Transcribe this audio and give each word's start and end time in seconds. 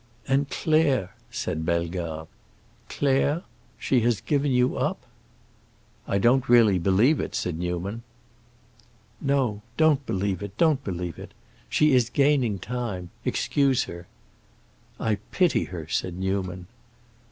"And 0.27 0.49
Claire,"—said 0.49 1.63
Bellegarde,—"Claire? 1.63 3.43
She 3.77 3.99
has 4.01 4.19
given 4.19 4.51
you 4.51 4.75
up?" 4.75 5.05
"I 6.07 6.17
don't 6.17 6.49
really 6.49 6.79
believe 6.79 7.19
it," 7.19 7.35
said 7.35 7.59
Newman. 7.59 8.01
"No. 9.21 9.61
Don't 9.77 10.03
believe 10.07 10.41
it, 10.41 10.57
don't 10.57 10.83
believe 10.83 11.19
it. 11.19 11.35
She 11.69 11.93
is 11.93 12.09
gaining 12.09 12.57
time; 12.57 13.11
excuse 13.25 13.83
her." 13.83 14.07
"I 14.99 15.19
pity 15.29 15.65
her!" 15.65 15.87
said 15.87 16.15
Newman. 16.17 16.65